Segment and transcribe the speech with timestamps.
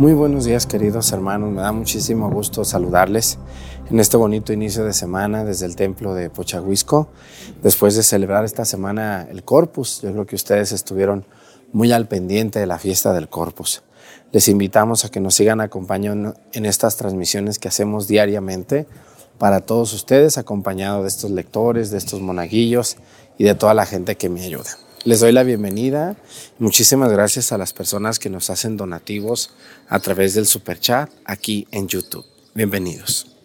[0.00, 3.36] Muy buenos días queridos hermanos, me da muchísimo gusto saludarles
[3.90, 7.08] en este bonito inicio de semana desde el templo de Pochahuisco,
[7.62, 10.00] después de celebrar esta semana el Corpus.
[10.00, 11.26] Yo creo que ustedes estuvieron
[11.74, 13.82] muy al pendiente de la fiesta del Corpus.
[14.32, 18.86] Les invitamos a que nos sigan acompañando en estas transmisiones que hacemos diariamente
[19.36, 22.96] para todos ustedes, acompañado de estos lectores, de estos monaguillos
[23.36, 24.70] y de toda la gente que me ayuda.
[25.04, 26.14] Les doy la bienvenida.
[26.58, 29.50] Muchísimas gracias a las personas que nos hacen donativos
[29.88, 32.26] a través del super chat aquí en YouTube.
[32.54, 33.39] Bienvenidos.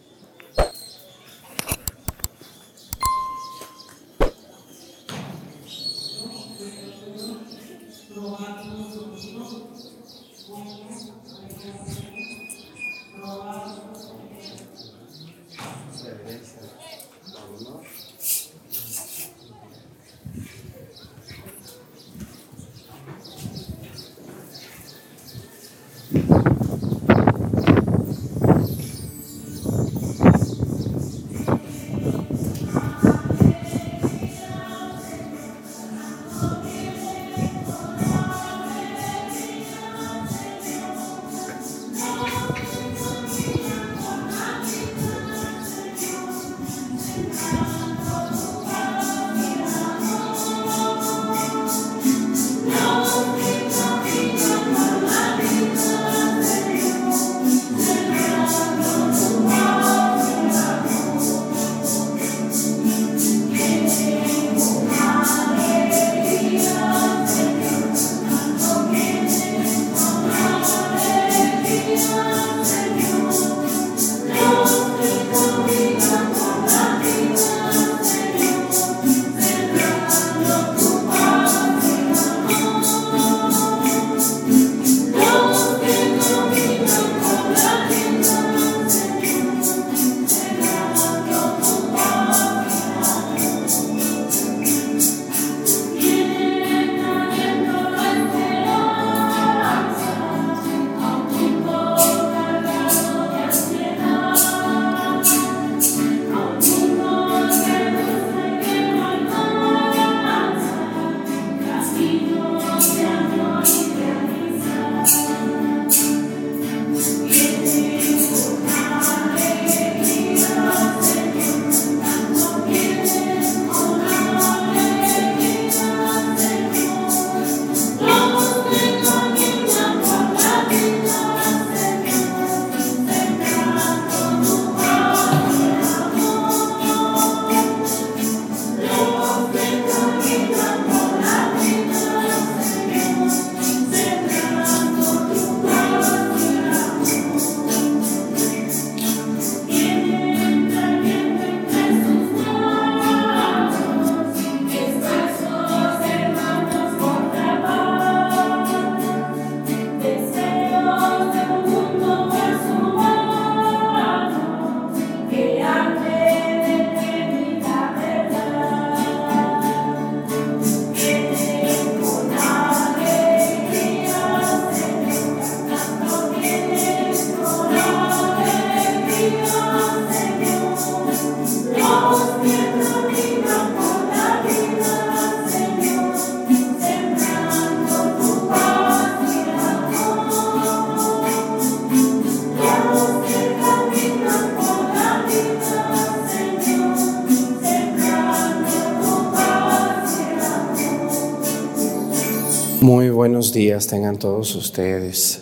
[203.88, 205.42] Tengan todos ustedes.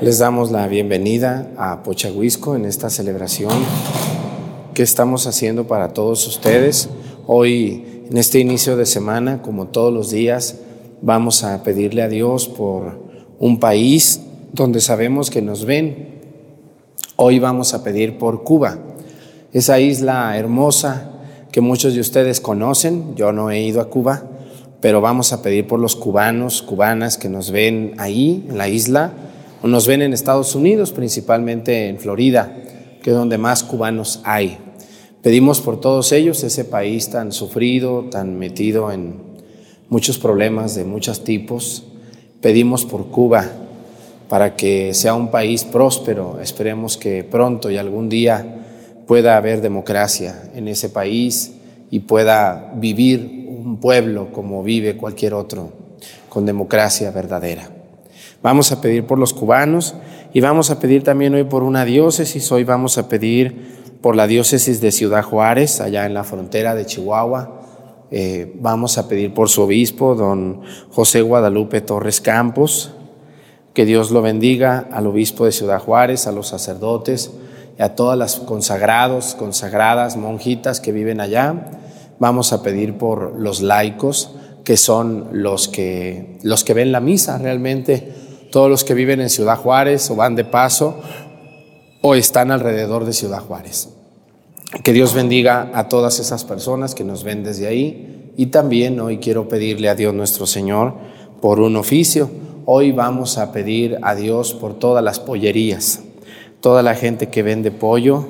[0.00, 3.52] Les damos la bienvenida a Pochahuisco en esta celebración
[4.74, 6.88] que estamos haciendo para todos ustedes.
[7.26, 10.56] Hoy, en este inicio de semana, como todos los días,
[11.02, 13.00] vamos a pedirle a Dios por
[13.38, 14.20] un país
[14.52, 16.20] donde sabemos que nos ven.
[17.16, 18.78] Hoy vamos a pedir por Cuba,
[19.52, 21.10] esa isla hermosa
[21.52, 23.14] que muchos de ustedes conocen.
[23.16, 24.35] Yo no he ido a Cuba
[24.86, 29.14] pero vamos a pedir por los cubanos, cubanas que nos ven ahí, en la isla,
[29.60, 32.56] o nos ven en Estados Unidos, principalmente en Florida,
[33.02, 34.58] que es donde más cubanos hay.
[35.22, 39.16] Pedimos por todos ellos, ese país tan sufrido, tan metido en
[39.88, 41.82] muchos problemas de muchos tipos.
[42.40, 43.44] Pedimos por Cuba
[44.28, 46.38] para que sea un país próspero.
[46.40, 51.54] Esperemos que pronto y algún día pueda haber democracia en ese país
[51.90, 55.72] y pueda vivir un pueblo como vive cualquier otro,
[56.28, 57.68] con democracia verdadera.
[58.40, 59.96] Vamos a pedir por los cubanos
[60.32, 62.52] y vamos a pedir también hoy por una diócesis.
[62.52, 66.86] Hoy vamos a pedir por la diócesis de Ciudad Juárez, allá en la frontera de
[66.86, 67.60] Chihuahua.
[68.12, 70.60] Eh, vamos a pedir por su obispo, don
[70.92, 72.92] José Guadalupe Torres Campos.
[73.74, 77.32] Que Dios lo bendiga al obispo de Ciudad Juárez, a los sacerdotes
[77.76, 81.85] y a todas las consagrados, consagradas, monjitas que viven allá.
[82.18, 84.30] Vamos a pedir por los laicos,
[84.64, 88.12] que son los que, los que ven la misa realmente,
[88.50, 91.00] todos los que viven en Ciudad Juárez o van de paso
[92.02, 93.90] o están alrededor de Ciudad Juárez.
[94.82, 99.18] Que Dios bendiga a todas esas personas que nos ven desde ahí y también hoy
[99.18, 100.94] quiero pedirle a Dios nuestro Señor
[101.40, 102.28] por un oficio.
[102.64, 106.00] Hoy vamos a pedir a Dios por todas las pollerías,
[106.60, 108.26] toda la gente que vende pollo,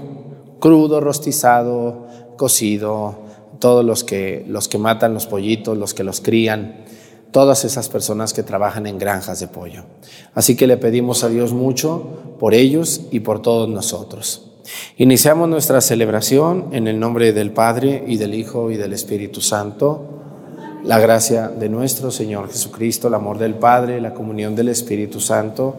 [0.60, 2.06] crudo, rostizado,
[2.36, 3.25] cocido,
[3.58, 6.84] todos los que, los que matan los pollitos, los que los crían,
[7.30, 9.84] todas esas personas que trabajan en granjas de pollo.
[10.34, 14.50] Así que le pedimos a Dios mucho por ellos y por todos nosotros.
[14.96, 20.02] Iniciamos nuestra celebración en el nombre del Padre y del Hijo y del Espíritu Santo.
[20.84, 25.76] La gracia de nuestro Señor Jesucristo, el amor del Padre, la comunión del Espíritu Santo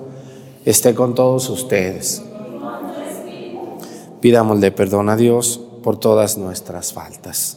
[0.66, 2.22] esté con todos ustedes.
[4.20, 7.57] Pidámosle perdón a Dios por todas nuestras faltas.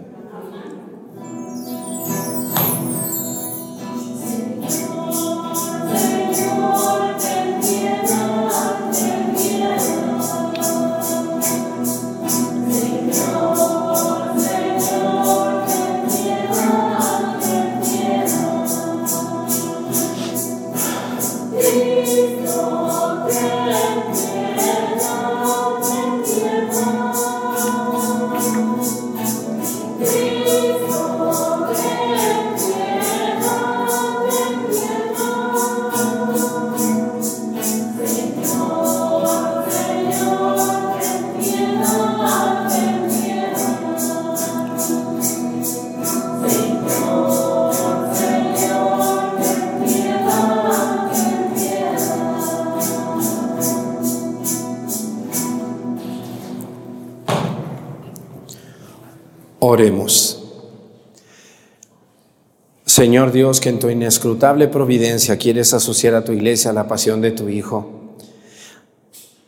[63.01, 67.31] Señor Dios, que en tu inescrutable providencia quieres asociar a tu iglesia la pasión de
[67.31, 67.89] tu Hijo,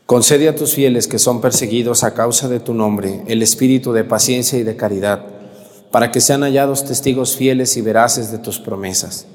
[0.07, 4.05] concede a tus fieles que son perseguidos a causa de tu nombre el espíritu de
[4.05, 5.23] paciencia y de caridad,
[5.91, 9.27] para que sean hallados testigos fieles y veraces de tus promesas.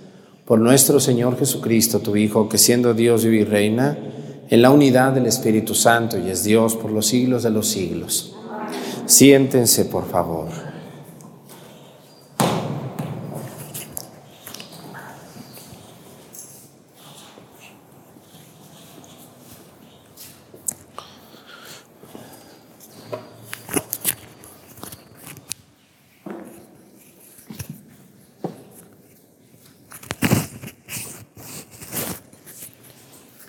[0.46, 3.98] Por nuestro Señor Jesucristo, tu Hijo, que siendo Dios vive y reina
[4.50, 8.34] en la unidad del Espíritu Santo y es Dios por los siglos de los siglos.
[9.06, 10.67] Siéntense, por favor.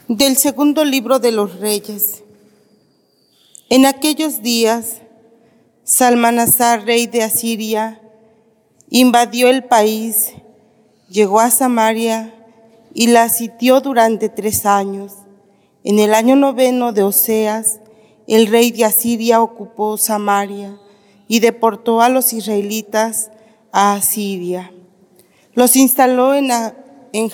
[0.09, 2.23] Del segundo libro de los reyes.
[3.69, 5.03] En aquellos días,
[5.83, 8.01] Salmanasar, rey de Asiria,
[8.89, 10.33] invadió el país,
[11.09, 12.33] llegó a Samaria
[12.91, 15.13] y la sitió durante tres años.
[15.83, 17.79] En el año noveno de Oseas,
[18.25, 20.75] el rey de Asiria ocupó Samaria
[21.27, 23.29] y deportó a los israelitas
[23.71, 24.73] a Asiria.
[25.53, 26.49] Los instaló en,
[27.13, 27.29] en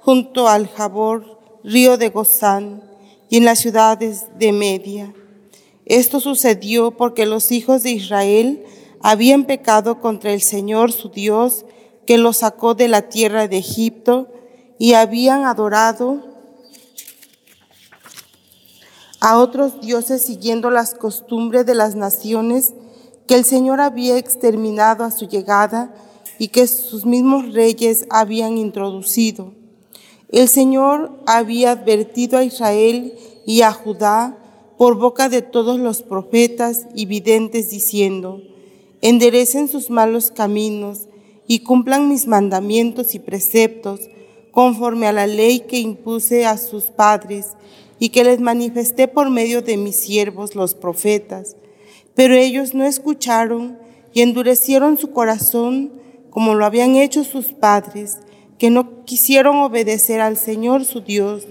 [0.00, 1.35] junto al Jabor,
[1.66, 2.80] río de Gozán
[3.28, 5.12] y en las ciudades de Media.
[5.84, 8.64] Esto sucedió porque los hijos de Israel
[9.02, 11.64] habían pecado contra el Señor su Dios,
[12.06, 14.28] que los sacó de la tierra de Egipto,
[14.78, 16.22] y habían adorado
[19.20, 22.74] a otros dioses siguiendo las costumbres de las naciones
[23.26, 25.92] que el Señor había exterminado a su llegada
[26.38, 29.65] y que sus mismos reyes habían introducido.
[30.30, 33.14] El Señor había advertido a Israel
[33.46, 34.36] y a Judá
[34.76, 38.42] por boca de todos los profetas y videntes diciendo,
[39.02, 41.08] enderecen sus malos caminos
[41.46, 44.00] y cumplan mis mandamientos y preceptos
[44.50, 47.48] conforme a la ley que impuse a sus padres
[47.98, 51.56] y que les manifesté por medio de mis siervos los profetas.
[52.14, 53.78] Pero ellos no escucharon
[54.12, 55.92] y endurecieron su corazón
[56.30, 58.18] como lo habían hecho sus padres,
[58.58, 61.46] que no quisieron obedecer al Señor su Dios,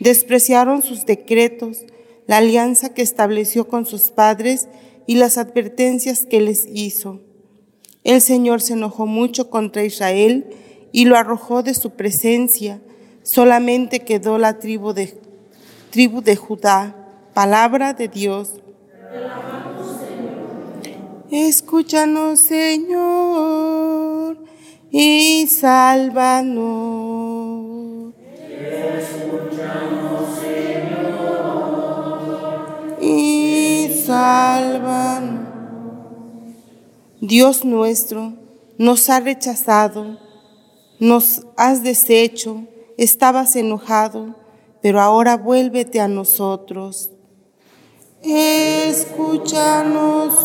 [0.00, 1.84] despreciaron sus decretos,
[2.26, 4.68] la alianza que estableció con sus padres
[5.06, 7.20] y las advertencias que les hizo.
[8.04, 10.46] El Señor se enojó mucho contra Israel
[10.90, 12.80] y lo arrojó de su presencia.
[13.22, 15.18] Solamente quedó la tribu de,
[15.90, 16.96] tribu de Judá.
[17.34, 18.54] Palabra de Dios.
[21.30, 24.01] Escúchanos, Señor,
[24.92, 26.62] y sálvanos.
[28.60, 32.20] Escúchanos, Señor,
[33.00, 35.48] y sálvanos.
[37.22, 38.34] Dios nuestro,
[38.76, 40.18] nos ha rechazado,
[41.00, 42.66] nos has deshecho,
[42.98, 44.36] estabas enojado,
[44.82, 47.08] pero ahora vuélvete a nosotros.
[48.22, 49.72] Escúchanos,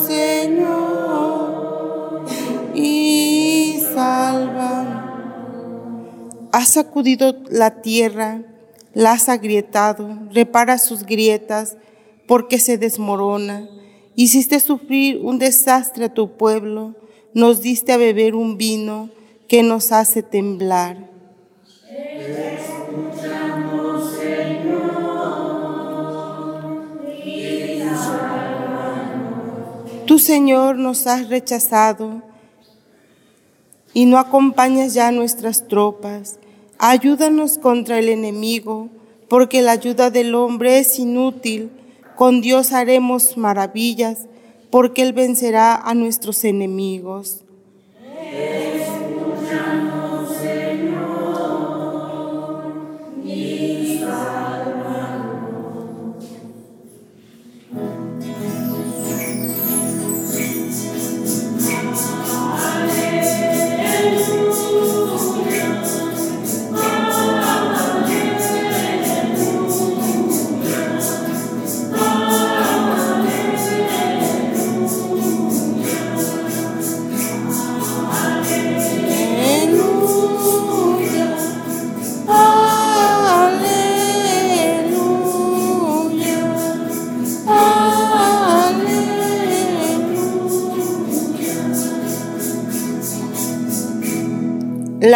[0.07, 1.57] Señor,
[2.73, 3.26] y
[3.97, 5.07] sálvanos.
[6.51, 8.41] Has sacudido la tierra,
[8.93, 11.77] la has agrietado, repara sus grietas,
[12.27, 13.67] porque se desmorona
[14.19, 16.95] Hiciste sufrir un desastre a tu pueblo,
[17.35, 19.11] nos diste a beber un vino
[19.47, 21.07] que nos hace temblar.
[30.07, 32.23] Tú, Señor, nos has rechazado
[33.97, 36.37] y no acompañas ya nuestras tropas.
[36.77, 38.89] Ayúdanos contra el enemigo,
[39.27, 41.71] porque la ayuda del hombre es inútil
[42.15, 44.27] con Dios haremos maravillas,
[44.69, 47.41] porque Él vencerá a nuestros enemigos.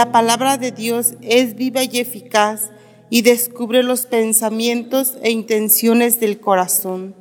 [0.02, 2.72] La palabra de Dios es viva y eficaz
[3.12, 7.21] y descubre los pensamientos e intenciones del corazón.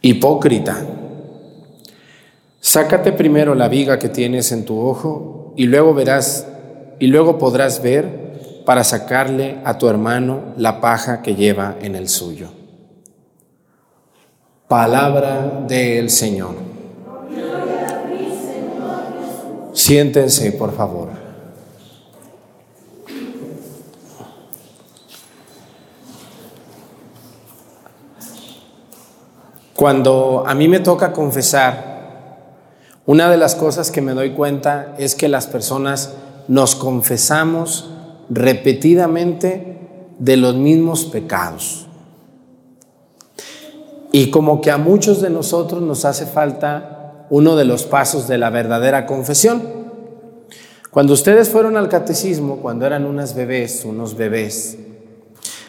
[0.00, 0.86] Hipócrita,
[2.60, 6.46] sácate primero la viga que tienes en tu ojo y luego verás
[7.00, 12.08] y luego podrás ver para sacarle a tu hermano la paja que lleva en el
[12.08, 12.48] suyo.
[14.68, 16.54] Palabra del Señor.
[19.72, 21.27] Siéntense, por favor.
[29.78, 31.86] Cuando a mí me toca confesar
[33.06, 36.14] Una de las cosas que me doy cuenta es que las personas
[36.48, 37.88] nos confesamos
[38.28, 39.78] repetidamente
[40.18, 41.86] de los mismos pecados.
[44.10, 48.36] Y como que a muchos de nosotros nos hace falta uno de los pasos de
[48.36, 49.62] la verdadera confesión.
[50.90, 54.76] Cuando ustedes fueron al catecismo, cuando eran unas bebés, unos bebés,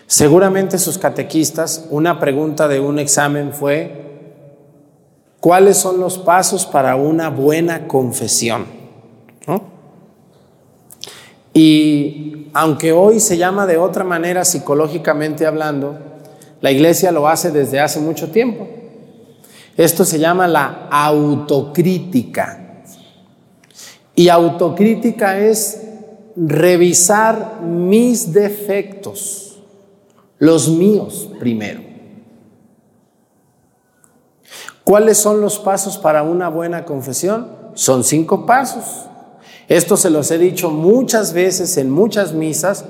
[0.09, 4.25] seguramente sus catequistas, una pregunta de un examen fue,
[5.39, 8.65] ¿cuáles son los pasos para una buena confesión?
[11.53, 15.97] Y aunque hoy se llama de otra manera psicológicamente hablando,
[16.59, 18.67] la iglesia lo hace desde hace mucho tiempo.
[19.77, 22.81] Esto se llama la autocrítica.
[24.15, 25.83] Y autocrítica es
[26.35, 29.48] revisar mis defectos,
[30.39, 31.81] los míos primero.
[34.83, 37.47] ¿Cuáles son los pasos para una buena confesión?
[37.75, 39.05] Son cinco pasos.
[39.67, 42.85] Esto se los he dicho muchas veces en muchas misas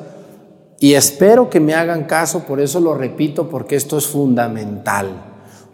[0.79, 5.07] y espero que me hagan caso, por eso lo repito, porque esto es fundamental.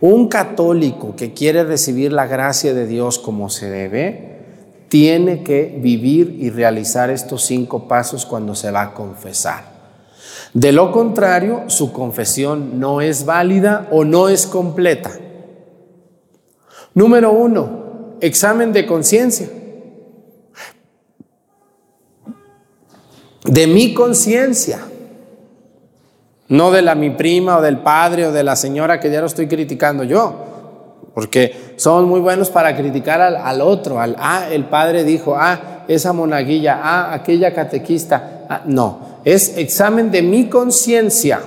[0.02, 4.36] Un católico que quiere recibir la gracia de Dios como se debe,
[4.90, 9.75] tiene que vivir y realizar estos cinco pasos cuando se va a confesar.
[10.56, 15.12] De lo contrario, su confesión no es válida o no es completa.
[16.94, 19.50] Número uno, examen de conciencia.
[23.44, 24.80] De mi conciencia.
[26.48, 29.28] No de la mi prima o del padre o de la señora que ya lo
[29.28, 30.36] estoy criticando yo.
[31.14, 36.14] Porque somos muy buenos para criticar al, otro, al, ah, el padre dijo, ah, esa
[36.14, 38.46] monaguilla, ah, aquella catequista.
[38.48, 41.42] Ah, no, es examen de mi conciencia.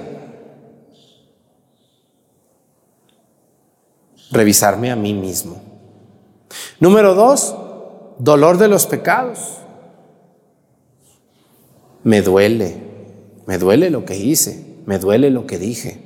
[4.30, 5.62] Revisarme a mí mismo.
[6.80, 7.56] Número dos,
[8.18, 9.58] dolor de los pecados.
[12.04, 12.76] Me duele,
[13.47, 16.00] me duele lo que hice me duele lo que dije.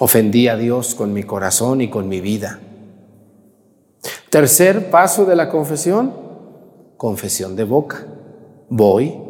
[0.00, 2.58] Ofendí a Dios con mi corazón y con mi vida.
[4.28, 6.12] Tercer paso de la confesión,
[6.96, 8.08] confesión de boca.
[8.68, 9.21] Voy,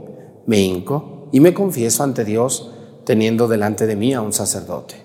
[0.46, 2.72] me hinco y me confieso ante Dios
[3.04, 4.96] teniendo delante de mí a un sacerdote.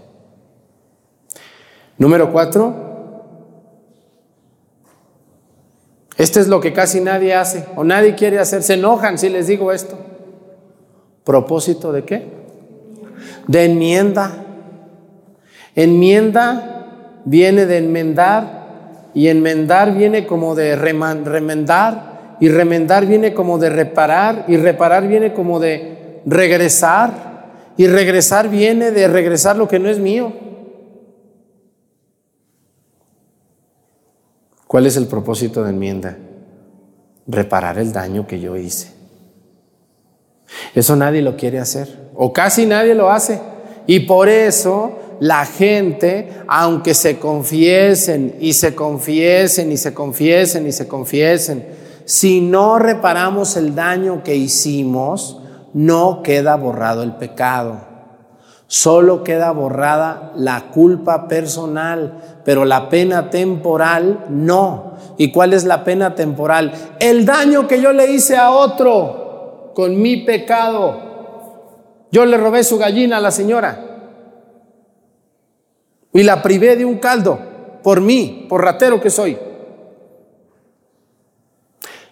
[1.97, 2.75] Número cuatro,
[6.17, 8.63] este es lo que casi nadie hace o nadie quiere hacer.
[8.63, 9.97] Se enojan si les digo esto.
[11.23, 12.37] ¿Propósito de qué?
[13.47, 14.43] de enmienda.
[15.75, 23.69] Enmienda viene de enmendar y enmendar viene como de remendar y remendar viene como de
[23.69, 27.27] reparar y reparar viene como de regresar
[27.77, 30.33] y regresar viene de regresar lo que no es mío.
[34.67, 36.17] ¿Cuál es el propósito de enmienda?
[37.25, 38.91] Reparar el daño que yo hice.
[40.75, 43.39] Eso nadie lo quiere hacer, o casi nadie lo hace.
[43.85, 50.71] Y por eso la gente, aunque se confiesen y se confiesen y se confiesen y
[50.71, 51.65] se confiesen,
[52.07, 55.41] si no reparamos el daño que hicimos,
[55.73, 57.81] no queda borrado el pecado.
[58.67, 64.93] Solo queda borrada la culpa personal, pero la pena temporal no.
[65.17, 66.71] ¿Y cuál es la pena temporal?
[67.01, 71.01] El daño que yo le hice a otro con mi pecado.
[72.09, 73.83] Yo le robé su gallina a la señora
[76.13, 77.37] y la privé de un caldo
[77.83, 79.37] por mí, por ratero que soy.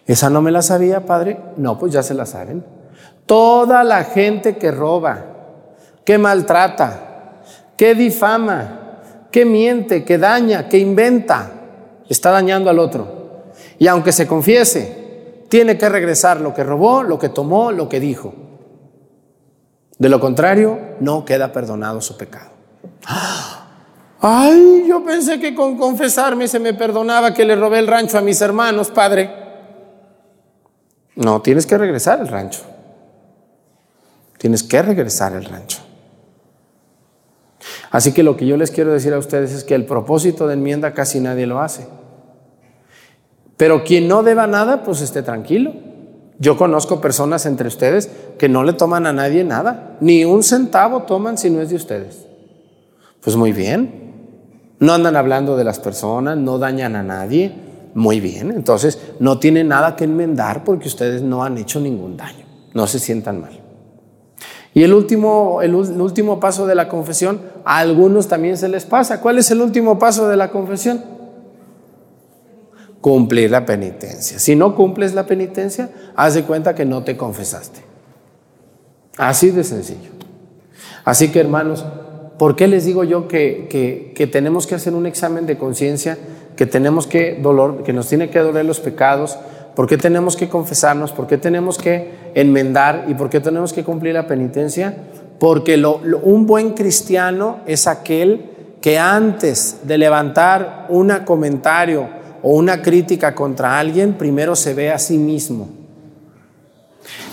[0.06, 1.38] ¿Esa no me la sabía, padre?
[1.56, 2.64] No, pues ya se la saben.
[3.26, 5.24] Toda la gente que roba,
[6.04, 7.42] que maltrata,
[7.76, 8.80] que difama,
[9.32, 11.50] que miente, que daña, que inventa,
[12.08, 13.52] está dañando al otro.
[13.78, 17.98] Y aunque se confiese, tiene que regresar lo que robó, lo que tomó, lo que
[17.98, 18.32] dijo.
[19.98, 22.50] De lo contrario, no queda perdonado su pecado.
[24.20, 28.22] Ay, yo pensé que con confesarme se me perdonaba que le robé el rancho a
[28.22, 29.45] mis hermanos, padre.
[31.16, 32.62] No, tienes que regresar el rancho.
[34.38, 35.78] Tienes que regresar el rancho.
[37.90, 40.54] Así que lo que yo les quiero decir a ustedes es que el propósito de
[40.54, 41.86] enmienda casi nadie lo hace.
[43.56, 45.72] Pero quien no deba nada, pues esté tranquilo.
[46.38, 51.04] Yo conozco personas entre ustedes que no le toman a nadie nada, ni un centavo
[51.04, 52.26] toman si no es de ustedes.
[53.22, 54.04] Pues muy bien.
[54.78, 57.52] No andan hablando de las personas, no dañan a nadie.
[57.96, 58.52] Muy bien.
[58.52, 62.46] Entonces no tienen nada que enmendar porque ustedes no han hecho ningún daño.
[62.74, 63.60] No se sientan mal.
[64.72, 69.20] Y el último, el último paso de la confesión, a algunos también se les pasa.
[69.20, 71.16] ¿Cuál es el último paso de la confesión?
[73.06, 74.40] cumplir la penitencia.
[74.40, 77.78] Si no cumples la penitencia, haz de cuenta que no te confesaste.
[79.16, 80.10] Así de sencillo.
[81.04, 81.84] Así que hermanos,
[82.36, 86.18] ¿por qué les digo yo que, que, tenemos que hacer un examen de conciencia,
[86.56, 89.38] que tenemos que dolor, que nos tiene que doler los pecados?
[89.74, 91.12] ¿Por qué tenemos que confesarnos?
[91.12, 93.04] ¿Por qué tenemos que enmendar?
[93.08, 94.96] ¿Y por qué tenemos que cumplir la penitencia?
[95.38, 95.76] Porque
[96.22, 102.08] un buen cristiano es aquel que antes de levantar un comentario
[102.42, 105.68] o una crítica contra alguien, primero se ve a sí mismo.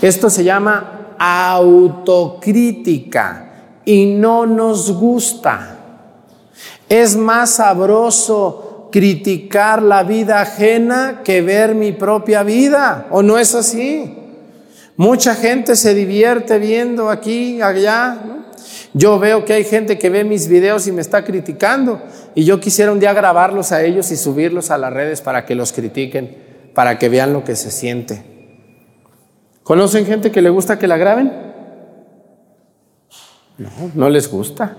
[0.01, 2.71] Esto se llama autocrítica
[3.85, 5.77] y no nos gusta.
[6.89, 13.55] Es más sabroso criticar la vida ajena que ver mi propia vida, ¿o no es
[13.55, 14.15] así?
[14.97, 18.19] Mucha gente se divierte viendo aquí, allá.
[18.93, 22.03] Yo veo que hay gente que ve mis videos y me está criticando
[22.35, 25.55] y yo quisiera un día grabarlos a ellos y subirlos a las redes para que
[25.55, 26.37] los critiquen,
[26.75, 28.23] para que vean lo que se siente.
[29.63, 31.31] ¿Conocen gente que le gusta que la graben?
[33.57, 34.77] No, no les gusta.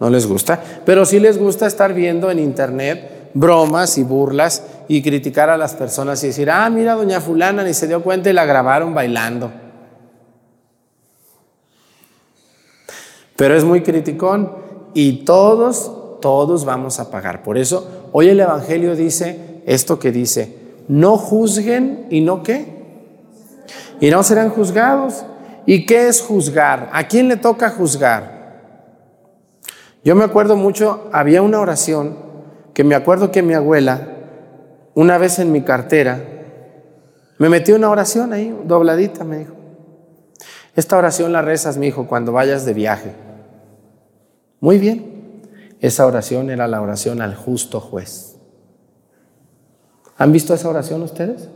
[0.00, 0.60] No les gusta.
[0.84, 5.74] Pero sí les gusta estar viendo en internet bromas y burlas y criticar a las
[5.74, 9.50] personas y decir, ah, mira, doña fulana ni se dio cuenta y la grabaron bailando.
[13.36, 14.52] Pero es muy criticón
[14.94, 17.42] y todos, todos vamos a pagar.
[17.42, 22.82] Por eso hoy el Evangelio dice esto que dice, no juzguen y no qué.
[24.00, 25.24] Y no serán juzgados.
[25.64, 26.90] ¿Y qué es juzgar?
[26.92, 28.41] ¿A quién le toca juzgar?
[30.04, 32.16] Yo me acuerdo mucho, había una oración
[32.74, 34.08] que me acuerdo que mi abuela,
[34.94, 36.20] una vez en mi cartera,
[37.38, 39.54] me metió una oración ahí, dobladita, me dijo.
[40.74, 43.12] Esta oración la rezas, mi hijo, cuando vayas de viaje.
[44.60, 45.42] Muy bien.
[45.80, 48.36] Esa oración era la oración al justo juez.
[50.16, 51.48] ¿Han visto esa oración ustedes?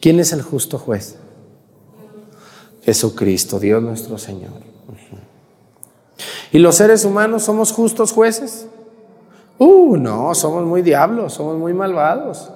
[0.00, 1.16] ¿Quién es el justo juez?
[2.82, 4.72] Jesucristo, Dios nuestro Señor.
[6.52, 8.68] ¿Y los seres humanos somos justos jueces?
[9.58, 12.52] Uh, no, somos muy diablos, somos muy malvados.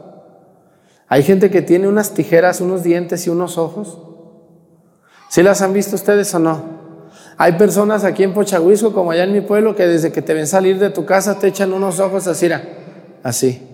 [1.08, 3.98] Hay gente que tiene unas tijeras, unos dientes y unos ojos
[5.28, 6.76] ¿Sí las han visto ustedes o no?
[7.36, 10.46] Hay personas aquí en Pochahuisco, como allá en mi pueblo, que desde que te ven
[10.46, 12.48] salir de tu casa te echan unos ojos así,
[13.22, 13.65] así.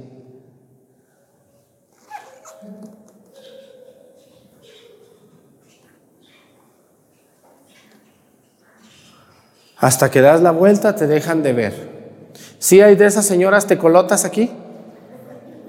[9.83, 11.75] Hasta que das la vuelta te dejan de ver.
[12.61, 14.49] ¿Sí hay de esas señoras tecolotas aquí?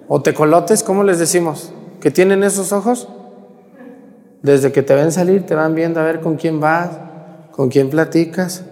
[0.07, 0.83] ¿O tecolotes?
[0.83, 1.73] ¿Cómo les decimos?
[1.99, 3.09] ¿Que tienen esos ojos?
[4.43, 6.91] Desde que te ven salir, te van viendo a ver con quién vas,
[7.51, 8.65] con quién platicas,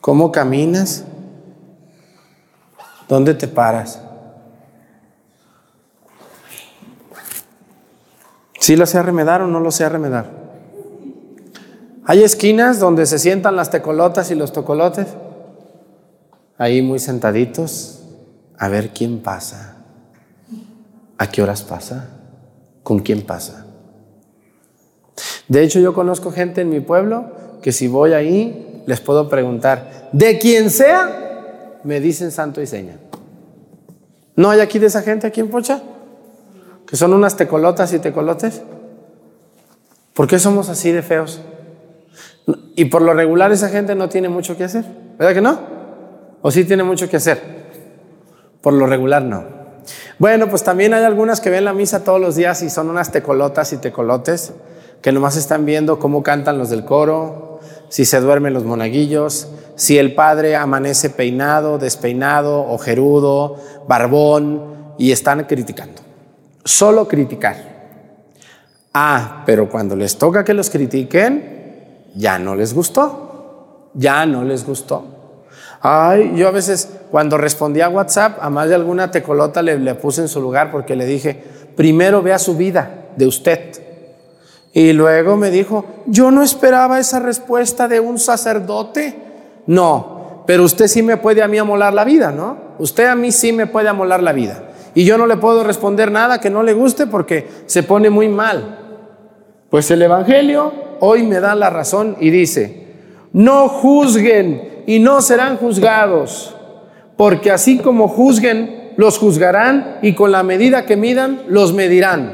[0.00, 1.02] cómo caminas,
[3.08, 4.00] dónde te paras.
[8.60, 10.47] ¿Sí lo sé arremedar o no lo sé arremedar?
[12.08, 15.08] Hay esquinas donde se sientan las tecolotas y los tocolotes,
[16.56, 18.00] ahí muy sentaditos,
[18.56, 19.76] a ver quién pasa,
[21.18, 22.08] a qué horas pasa,
[22.82, 23.66] con quién pasa.
[25.48, 27.26] De hecho, yo conozco gente en mi pueblo
[27.60, 32.96] que si voy ahí, les puedo preguntar, de quien sea, me dicen santo y seña.
[34.34, 35.82] ¿No hay aquí de esa gente aquí en Pocha?
[36.86, 38.62] Que son unas tecolotas y tecolotes.
[40.14, 41.42] ¿Por qué somos así de feos?
[42.74, 44.84] Y por lo regular esa gente no tiene mucho que hacer,
[45.18, 45.58] ¿verdad que no?
[46.42, 47.40] ¿O sí tiene mucho que hacer?
[48.60, 49.44] Por lo regular no.
[50.18, 53.10] Bueno, pues también hay algunas que ven la misa todos los días y son unas
[53.10, 54.52] tecolotas y tecolotes
[55.02, 59.98] que nomás están viendo cómo cantan los del coro, si se duermen los monaguillos, si
[59.98, 63.56] el padre amanece peinado, despeinado, ojerudo,
[63.86, 66.02] barbón, y están criticando.
[66.64, 67.56] Solo criticar.
[68.92, 71.57] Ah, pero cuando les toca que los critiquen,
[72.18, 73.90] ya no les gustó.
[73.94, 75.04] Ya no les gustó.
[75.80, 79.94] Ay, yo a veces cuando respondí a WhatsApp, a más de alguna tecolota le, le
[79.94, 81.42] puse en su lugar porque le dije,
[81.76, 83.88] primero vea su vida de usted
[84.72, 89.14] y luego me dijo, yo no esperaba esa respuesta de un sacerdote.
[89.66, 92.56] No, pero usted sí me puede a mí amolar la vida, ¿no?
[92.78, 94.64] Usted a mí sí me puede amolar la vida.
[94.94, 98.28] Y yo no le puedo responder nada que no le guste porque se pone muy
[98.28, 98.78] mal.
[99.70, 102.86] Pues el Evangelio hoy me da la razón y dice,
[103.32, 106.54] no juzguen y no serán juzgados,
[107.16, 112.32] porque así como juzguen, los juzgarán y con la medida que midan, los medirán.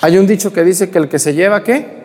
[0.00, 2.04] Hay un dicho que dice que el que se lleva, ¿qué?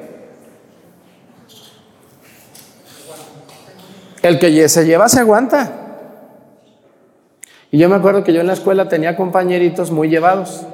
[4.21, 5.71] El que se lleva se aguanta.
[7.71, 10.65] Y yo me acuerdo que yo en la escuela tenía compañeritos muy llevados,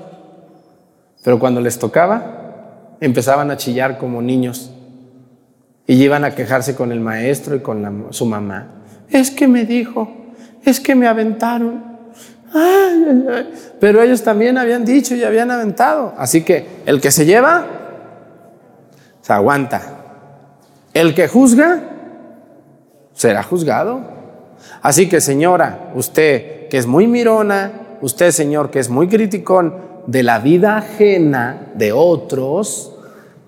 [1.23, 2.44] pero cuando les tocaba,
[2.99, 4.71] empezaban a chillar como niños
[5.87, 8.67] y iban a quejarse con el maestro y con su mamá.
[9.09, 10.09] Es que me dijo,
[10.63, 11.95] es que me aventaron.
[13.79, 16.13] Pero ellos también habían dicho y habían aventado.
[16.17, 17.65] Así que el que se lleva,
[19.21, 19.81] se aguanta.
[20.93, 21.81] El que juzga,
[23.13, 24.01] será juzgado.
[24.81, 29.75] Así que señora, usted que es muy mirona, usted señor que es muy criticón
[30.07, 32.93] de la vida ajena de otros,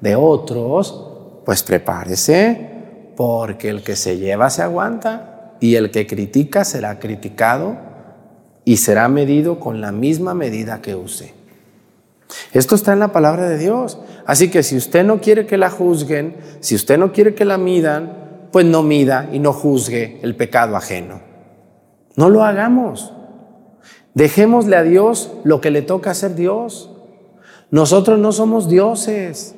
[0.01, 2.69] de otros, pues prepárese,
[3.15, 7.77] porque el que se lleva se aguanta y el que critica será criticado
[8.63, 11.33] y será medido con la misma medida que use.
[12.51, 13.99] Esto está en la palabra de Dios.
[14.25, 17.57] Así que si usted no quiere que la juzguen, si usted no quiere que la
[17.57, 21.21] midan, pues no mida y no juzgue el pecado ajeno.
[22.15, 23.13] No lo hagamos.
[24.17, 26.89] Dejémosle a Dios lo que le toca hacer Dios.
[27.69, 29.53] Nosotros no somos dioses.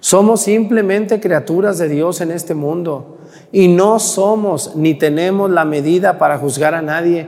[0.00, 3.18] Somos simplemente criaturas de Dios en este mundo.
[3.52, 7.26] Y no somos ni tenemos la medida para juzgar a nadie.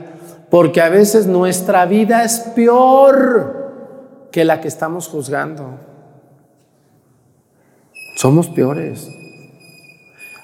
[0.49, 5.77] Porque a veces nuestra vida es peor que la que estamos juzgando.
[8.15, 9.07] Somos peores.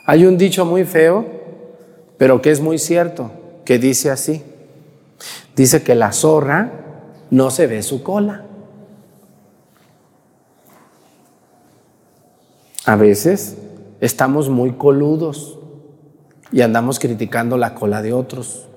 [0.06, 1.26] Hay un dicho muy feo,
[2.18, 3.32] pero que es muy cierto,
[3.66, 4.44] que dice así.
[5.56, 6.72] Dice que la zorra
[7.30, 8.46] no se ve su cola.
[12.86, 13.58] A veces
[14.02, 15.58] estamos muy coludos
[16.52, 18.68] y andamos criticando la cola de otros.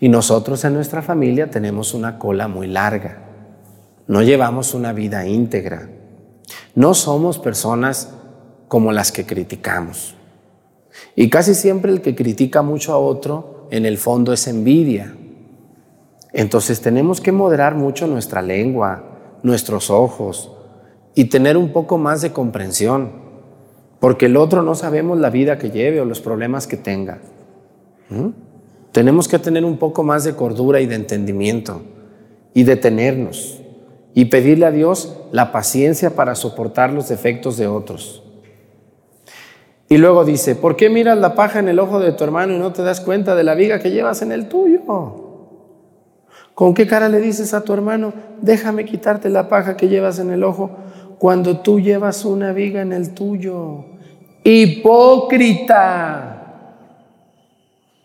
[0.00, 3.24] Y nosotros en nuestra familia tenemos una cola muy larga.
[4.06, 5.90] No llevamos una vida íntegra.
[6.74, 8.10] No somos personas
[8.68, 10.14] como las que criticamos.
[11.16, 15.14] Y casi siempre el que critica mucho a otro, en el fondo es envidia.
[16.32, 19.04] Entonces tenemos que moderar mucho nuestra lengua,
[19.42, 20.52] nuestros ojos
[21.14, 23.10] y tener un poco más de comprensión,
[23.98, 27.18] porque el otro no sabemos la vida que lleve o los problemas que tenga.
[28.92, 31.82] Tenemos que tener un poco más de cordura y de entendimiento
[32.54, 33.60] y detenernos
[34.14, 38.22] y pedirle a Dios la paciencia para soportar los defectos de otros.
[39.88, 42.58] Y luego dice, ¿por qué miras la paja en el ojo de tu hermano y
[42.58, 45.27] no te das cuenta de la viga que llevas en el tuyo?
[46.58, 50.32] ¿Con qué cara le dices a tu hermano, déjame quitarte la paja que llevas en
[50.32, 50.72] el ojo
[51.20, 53.84] cuando tú llevas una viga en el tuyo?
[54.42, 55.84] Hipócrita.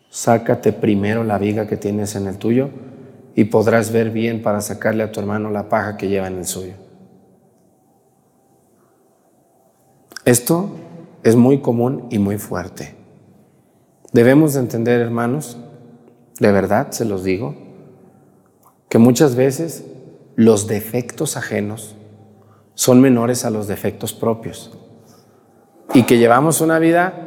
[0.08, 2.70] Sácate primero la viga que tienes en el tuyo
[3.34, 6.46] y podrás ver bien para sacarle a tu hermano la paja que lleva en el
[6.46, 6.74] suyo.
[10.24, 10.70] Esto
[11.24, 12.94] es muy común y muy fuerte.
[14.12, 15.58] Debemos de entender, hermanos,
[16.38, 17.63] de verdad se los digo,
[18.88, 19.84] que muchas veces
[20.36, 21.96] los defectos ajenos
[22.74, 24.76] son menores a los defectos propios
[25.94, 27.24] y que llevamos una vida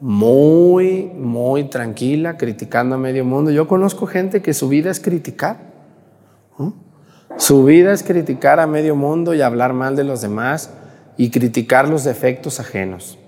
[0.00, 3.50] muy, muy tranquila, criticando a medio mundo.
[3.50, 5.72] Yo conozco gente que su vida es criticar.
[7.36, 10.70] Su vida es criticar a medio mundo y hablar mal de los demás
[11.16, 13.18] y criticar los defectos ajenos.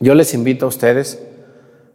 [0.00, 1.22] Yo les invito a ustedes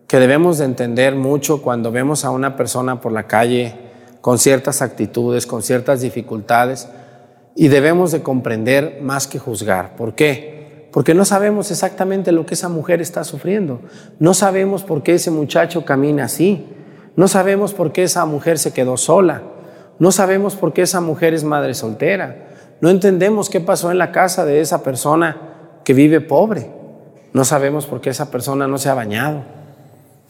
[0.07, 3.75] que debemos de entender mucho cuando vemos a una persona por la calle
[4.23, 6.87] con ciertas actitudes, con ciertas dificultades,
[7.57, 9.97] y debemos de comprender más que juzgar.
[9.97, 10.87] ¿Por qué?
[10.93, 13.81] Porque no sabemos exactamente lo que esa mujer está sufriendo.
[14.19, 16.65] No sabemos por qué ese muchacho camina así.
[17.17, 19.41] No sabemos por qué esa mujer se quedó sola.
[19.99, 22.47] No sabemos por qué esa mujer es madre soltera.
[22.79, 26.71] No entendemos qué pasó en la casa de esa persona que vive pobre.
[27.33, 29.43] No sabemos por qué esa persona no se ha bañado.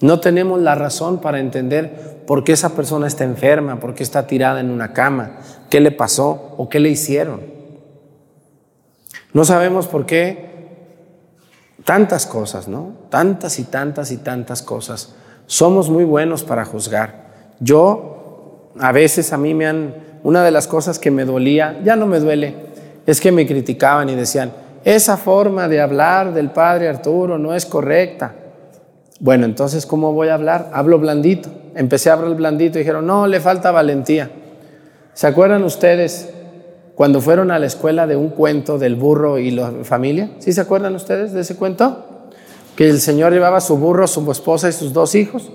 [0.03, 4.27] No tenemos la razón para entender por qué esa persona está enferma, por qué está
[4.27, 5.37] tirada en una cama,
[5.69, 7.39] qué le pasó o qué le hicieron.
[9.31, 10.49] No sabemos por qué
[11.85, 12.97] tantas cosas, ¿no?
[13.09, 15.15] Tantas y tantas y tantas cosas.
[15.45, 17.53] Somos muy buenos para juzgar.
[17.61, 21.95] Yo, a veces a mí me han una de las cosas que me dolía, ya
[21.95, 22.55] no me duele,
[23.05, 24.51] es que me criticaban y decían,
[24.83, 28.35] esa forma de hablar del padre Arturo no es correcta.
[29.19, 30.71] Bueno, entonces, ¿cómo voy a hablar?
[30.73, 31.49] Hablo blandito.
[31.75, 34.31] Empecé a hablar blandito y dijeron, no, le falta valentía.
[35.13, 36.29] ¿Se acuerdan ustedes
[36.95, 40.31] cuando fueron a la escuela de un cuento del burro y la familia?
[40.39, 42.05] ¿Sí se acuerdan ustedes de ese cuento?
[42.75, 45.51] Que el señor llevaba su burro, su esposa y sus dos hijos.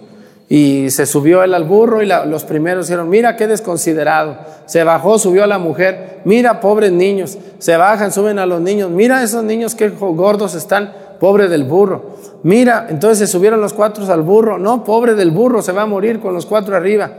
[0.48, 4.38] Y se subió él al burro y los primeros dijeron, mira qué desconsiderado.
[4.64, 7.36] Se bajó, subió a la mujer, mira pobres niños.
[7.58, 12.17] Se bajan, suben a los niños, mira esos niños qué gordos están, pobre del burro.
[12.42, 15.86] Mira, entonces se subieron los cuatro al burro, no, pobre del burro, se va a
[15.86, 17.18] morir con los cuatro arriba.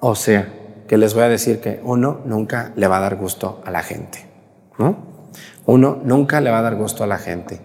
[0.00, 0.48] O sea,
[0.86, 3.82] que les voy a decir que uno nunca le va a dar gusto a la
[3.82, 4.26] gente,
[4.78, 4.96] ¿no?
[5.66, 7.60] Uno nunca le va a dar gusto a la gente.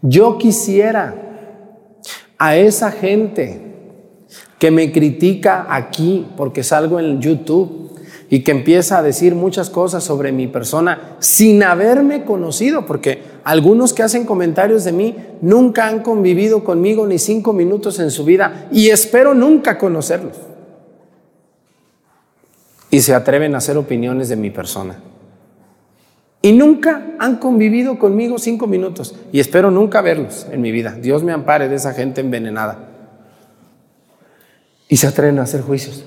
[0.00, 1.14] Yo quisiera
[2.38, 3.68] a esa gente
[4.58, 7.87] que me critica aquí porque salgo en YouTube
[8.30, 13.94] y que empieza a decir muchas cosas sobre mi persona sin haberme conocido, porque algunos
[13.94, 18.68] que hacen comentarios de mí nunca han convivido conmigo ni cinco minutos en su vida
[18.70, 20.36] y espero nunca conocerlos.
[22.90, 24.96] Y se atreven a hacer opiniones de mi persona.
[26.40, 30.92] Y nunca han convivido conmigo cinco minutos y espero nunca verlos en mi vida.
[31.00, 32.88] Dios me ampare de esa gente envenenada.
[34.88, 36.04] Y se atreven a hacer juicios.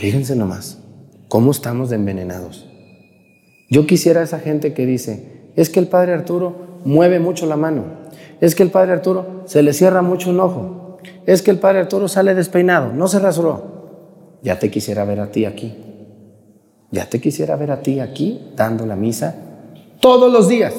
[0.00, 0.78] Fíjense nomás,
[1.28, 2.66] ¿cómo estamos envenenados?
[3.68, 7.58] Yo quisiera a esa gente que dice, es que el padre Arturo mueve mucho la
[7.58, 7.84] mano,
[8.40, 11.80] es que el padre Arturo se le cierra mucho un ojo, es que el padre
[11.80, 14.38] Arturo sale despeinado, no se rasuró.
[14.42, 15.76] Ya te quisiera ver a ti aquí,
[16.90, 19.34] ya te quisiera ver a ti aquí dando la misa
[20.00, 20.72] todos los días.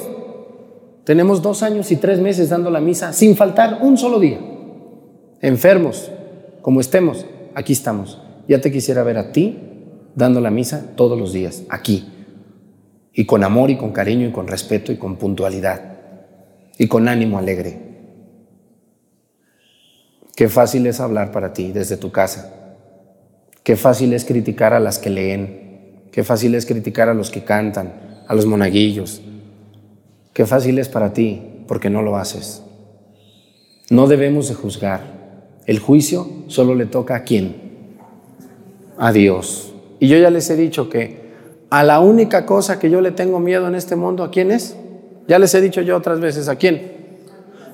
[1.04, 4.40] Tenemos dos años y tres meses dando la misa sin faltar un solo día.
[5.40, 6.10] Enfermos,
[6.60, 8.18] como estemos, aquí estamos.
[8.48, 9.58] Ya te quisiera ver a ti
[10.14, 12.08] dando la misa todos los días, aquí.
[13.12, 15.98] Y con amor y con cariño y con respeto y con puntualidad.
[16.78, 17.78] Y con ánimo alegre.
[20.34, 22.54] Qué fácil es hablar para ti desde tu casa.
[23.62, 26.02] Qué fácil es criticar a las que leen.
[26.10, 27.92] Qué fácil es criticar a los que cantan,
[28.26, 29.22] a los monaguillos.
[30.32, 32.62] Qué fácil es para ti porque no lo haces.
[33.90, 35.22] No debemos de juzgar.
[35.66, 37.61] El juicio solo le toca a quién?
[39.02, 39.74] A Dios.
[39.98, 41.32] Y yo ya les he dicho que
[41.70, 44.76] a la única cosa que yo le tengo miedo en este mundo, ¿a quién es?
[45.26, 46.92] Ya les he dicho yo otras veces, ¿a quién?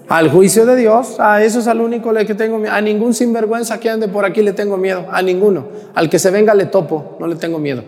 [0.09, 2.73] Al juicio de Dios, a eso es al único que tengo miedo.
[2.73, 5.69] A ningún sinvergüenza que ande por aquí le tengo miedo, a ninguno.
[5.95, 7.85] Al que se venga le topo, no le tengo miedo.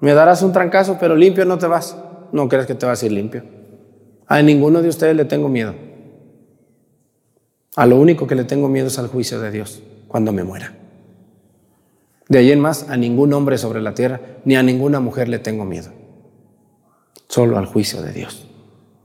[0.00, 1.96] Me darás un trancazo, pero limpio no te vas.
[2.32, 3.44] No crees que te vas a ir limpio.
[4.26, 5.76] A ninguno de ustedes le tengo miedo.
[7.76, 10.81] A lo único que le tengo miedo es al juicio de Dios cuando me muera.
[12.28, 15.38] De ahí en más, a ningún hombre sobre la tierra, ni a ninguna mujer le
[15.38, 15.90] tengo miedo.
[17.28, 18.46] Solo al juicio de Dios,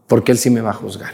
[0.08, 1.14] porque Él sí me va a juzgar.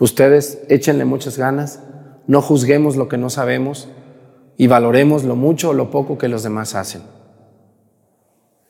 [0.00, 1.80] Ustedes échenle muchas ganas,
[2.26, 3.88] no juzguemos lo que no sabemos
[4.56, 7.02] y valoremos lo mucho o lo poco que los demás hacen.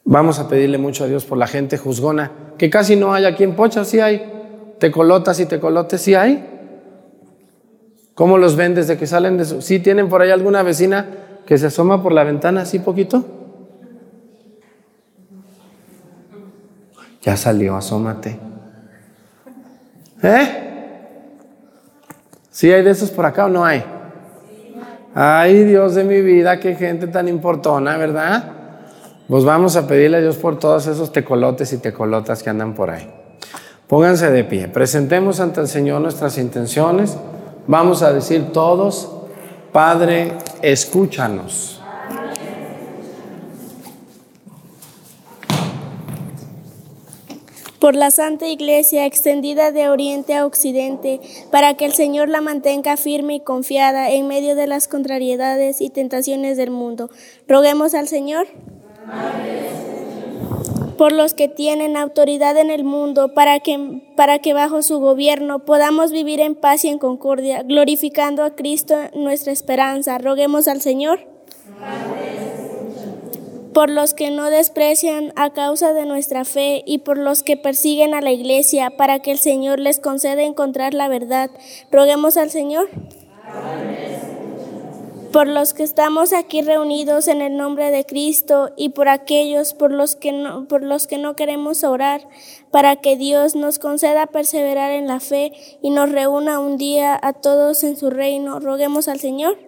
[0.04, 3.42] Vamos a pedirle mucho a Dios por la gente juzgona, que casi no hay aquí
[3.42, 4.30] en Pocha, sí hay.
[4.78, 6.50] Tecolotas y tecolotes, sí hay.
[8.14, 9.62] ¿Cómo los ven desde que salen de su...
[9.62, 13.24] ¿Sí tienen por ahí alguna vecina que se asoma por la ventana así poquito?
[17.22, 18.38] Ya salió, asómate.
[20.22, 20.64] ¿Eh?
[22.50, 23.84] ¿Sí hay de esos por acá o no hay?
[25.14, 28.52] Ay, Dios de mi vida, qué gente tan importona, ¿verdad?
[29.28, 32.90] Pues vamos a pedirle a Dios por todos esos tecolotes y tecolotas que andan por
[32.90, 33.10] ahí.
[33.86, 37.16] Pónganse de pie, presentemos ante el Señor nuestras intenciones.
[37.66, 39.13] Vamos a decir todos,
[39.74, 41.82] Padre, escúchanos.
[47.80, 52.96] por la Santa Iglesia extendida de oriente a occidente, para que el Señor la mantenga
[52.96, 57.10] firme y confiada en medio de las contrariedades y tentaciones del mundo.
[57.48, 58.46] Roguemos al Señor.
[60.96, 65.60] Por los que tienen autoridad en el mundo, para que, para que bajo su gobierno
[65.60, 70.18] podamos vivir en paz y en concordia, glorificando a Cristo nuestra esperanza.
[70.18, 71.26] Roguemos al Señor
[73.74, 78.14] por los que no desprecian a causa de nuestra fe y por los que persiguen
[78.14, 81.50] a la iglesia, para que el Señor les conceda encontrar la verdad.
[81.90, 82.88] Roguemos al Señor.
[85.34, 89.90] Por los que estamos aquí reunidos en el nombre de Cristo y por aquellos por
[89.90, 92.28] los que no, por los que no queremos orar,
[92.70, 97.32] para que Dios nos conceda perseverar en la fe y nos reúna un día a
[97.32, 98.60] todos en su reino.
[98.60, 99.58] Roguemos al Señor.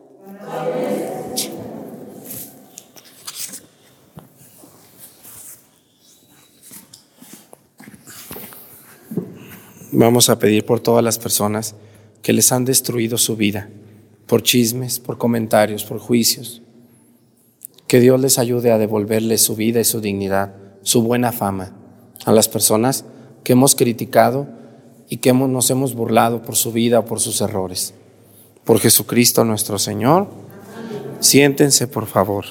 [9.91, 11.75] Vamos a pedir por todas las personas
[12.23, 13.69] que les han destruido su vida,
[14.27, 16.62] por chismes, por comentarios, por juicios.
[17.87, 21.72] Que Dios les ayude a devolverles su vida y su dignidad, su buena fama
[22.24, 23.05] a las personas
[23.45, 24.49] que hemos criticado
[25.09, 27.95] y que nos hemos burlado por su vida o por sus errores.
[28.64, 30.27] Por Jesucristo nuestro Señor.
[31.20, 32.45] Siéntense, por favor.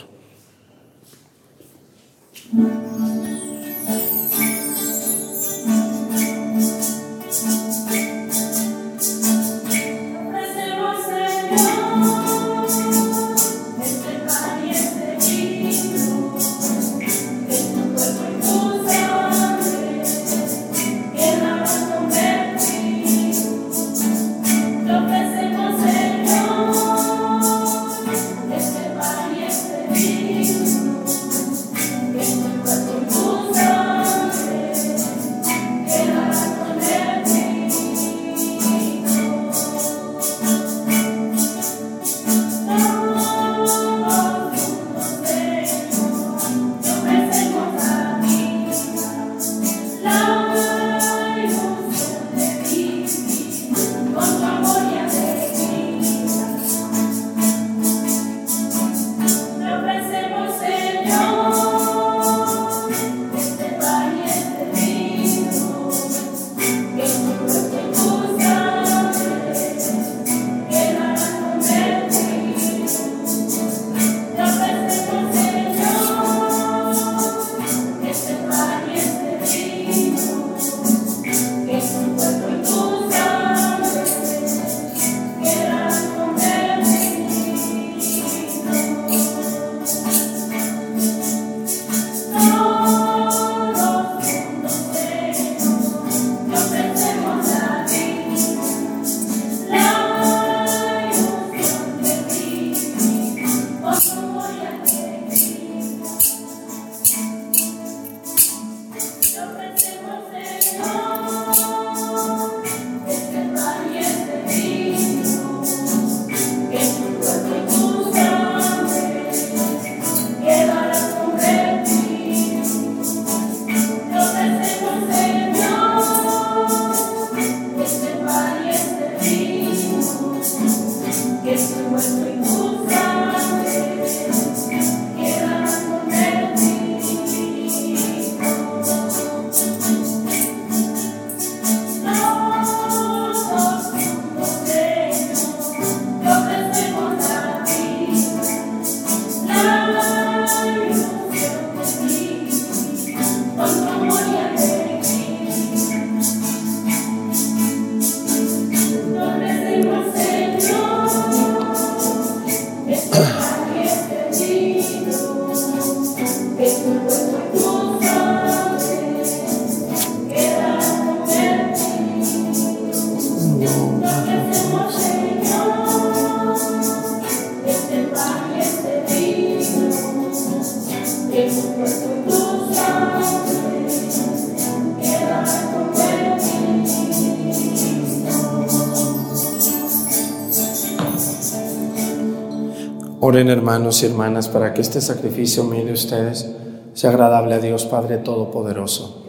[193.38, 196.48] Hermanos y hermanas para que este sacrificio mío de ustedes
[196.94, 199.26] sea agradable a Dios Padre Todopoderoso.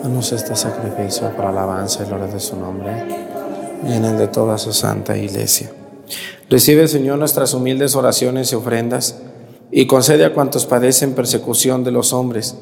[0.00, 2.92] Danos este sacrificio para alabanza y gloria de su nombre
[3.84, 5.72] y en el de toda su santa iglesia.
[6.48, 9.16] Recibe, Señor, nuestras humildes oraciones y ofrendas
[9.72, 12.54] y concede a cuantos padecen persecución de los hombres,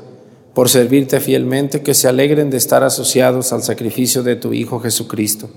[0.54, 5.50] por servirte fielmente, que se alegren de estar asociados al sacrificio de tu Hijo Jesucristo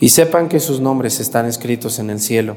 [0.00, 2.56] y sepan que sus nombres están escritos en el cielo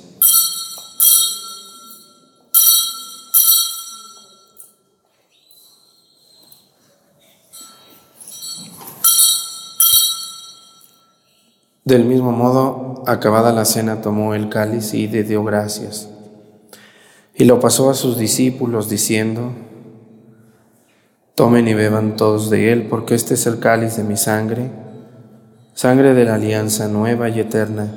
[11.91, 16.07] Del mismo modo, acabada la cena, tomó el cáliz y le dio gracias.
[17.35, 19.51] Y lo pasó a sus discípulos diciendo,
[21.35, 24.71] Tomen y beban todos de él, porque este es el cáliz de mi sangre,
[25.73, 27.93] sangre de la alianza nueva y eterna,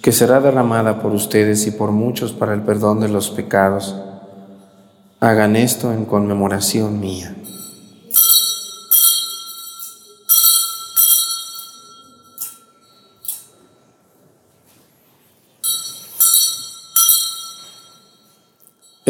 [0.00, 3.94] que será derramada por ustedes y por muchos para el perdón de los pecados.
[5.20, 7.36] Hagan esto en conmemoración mía.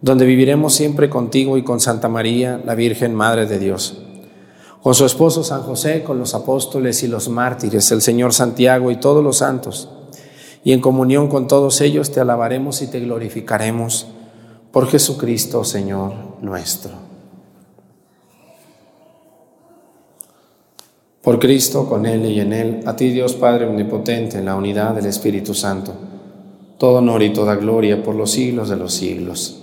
[0.00, 4.02] donde viviremos siempre contigo y con Santa María, la Virgen Madre de Dios.
[4.82, 8.96] Con su esposo San José, con los apóstoles y los mártires, el Señor Santiago y
[8.96, 9.88] todos los santos
[10.64, 14.06] y en comunión con todos ellos te alabaremos y te glorificaremos
[14.72, 16.92] por Jesucristo, Señor nuestro.
[21.22, 24.94] Por Cristo, con Él y en Él, a ti Dios Padre Omnipotente, en la unidad
[24.94, 25.92] del Espíritu Santo,
[26.78, 29.62] todo honor y toda gloria por los siglos de los siglos.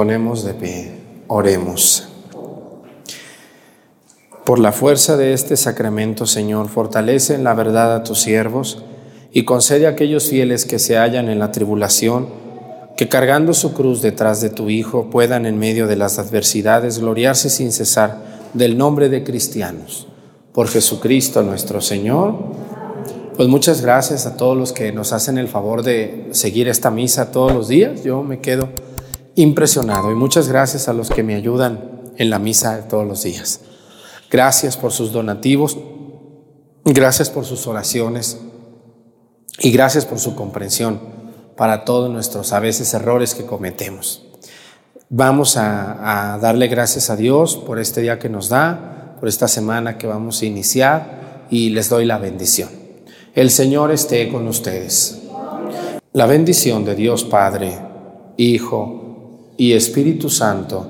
[0.00, 0.92] Ponemos de pie,
[1.28, 2.08] oremos.
[4.46, 8.82] Por la fuerza de este sacramento, Señor, fortalece en la verdad a tus siervos
[9.30, 12.30] y concede a aquellos fieles que se hallan en la tribulación,
[12.96, 17.50] que cargando su cruz detrás de tu Hijo puedan en medio de las adversidades gloriarse
[17.50, 18.22] sin cesar
[18.54, 20.08] del nombre de cristianos.
[20.54, 22.36] Por Jesucristo nuestro Señor.
[23.36, 27.32] Pues muchas gracias a todos los que nos hacen el favor de seguir esta misa
[27.32, 28.02] todos los días.
[28.02, 28.70] Yo me quedo
[29.34, 33.60] impresionado y muchas gracias a los que me ayudan en la misa todos los días.
[34.30, 35.78] Gracias por sus donativos,
[36.84, 38.40] gracias por sus oraciones
[39.58, 41.00] y gracias por su comprensión
[41.56, 44.26] para todos nuestros a veces errores que cometemos.
[45.08, 49.48] Vamos a, a, darle gracias a Dios por este día que nos da, por esta
[49.48, 52.70] semana que vamos a iniciar y les doy la bendición.
[53.34, 55.22] El Señor esté con ustedes.
[56.12, 57.78] La bendición de Dios Padre,
[58.36, 58.99] Hijo
[59.60, 60.86] y Espíritu Santo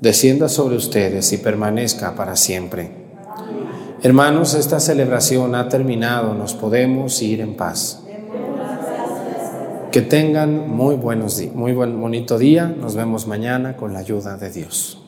[0.00, 2.90] descienda sobre ustedes y permanezca para siempre.
[4.02, 8.02] Hermanos, esta celebración ha terminado, nos podemos ir en paz.
[9.92, 12.74] Que tengan muy buenos días, muy buen bonito día.
[12.80, 15.05] Nos vemos mañana con la ayuda de Dios.